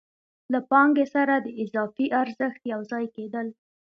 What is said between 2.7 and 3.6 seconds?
یو ځای کېدل